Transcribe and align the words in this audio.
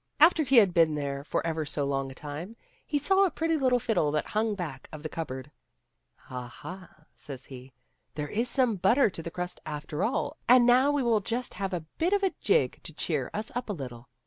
After 0.19 0.41
he 0.41 0.55
had 0.57 0.73
been 0.73 0.95
there 0.95 1.23
for 1.23 1.45
ever 1.45 1.63
so 1.63 1.85
long 1.85 2.09
a 2.11 2.15
time, 2.15 2.55
he 2.87 2.97
saw 2.97 3.23
a 3.23 3.29
pretty 3.29 3.55
little 3.55 3.77
fiddle 3.77 4.09
that 4.13 4.25
hung 4.29 4.55
back 4.55 4.89
of 4.91 5.03
the 5.03 5.09
cupboard." 5.09 5.51
Aha!" 6.31 7.05
says 7.15 7.45
he," 7.45 7.71
there 8.15 8.29
is 8.29 8.49
some 8.49 8.77
butter 8.77 9.11
to 9.11 9.21
the 9.21 9.29
crust 9.29 9.59
after 9.63 10.03
all; 10.03 10.37
and 10.49 10.65
now 10.65 10.91
we 10.91 11.03
will 11.03 11.21
just 11.21 11.53
have 11.53 11.71
a 11.71 11.85
bit 11.99 12.13
of 12.13 12.23
a 12.23 12.33
jig 12.41 12.79
to 12.81 12.95
cheer 12.95 13.29
us 13.31 13.51
up 13.53 13.69
a 13.69 13.73
little." 13.73 14.09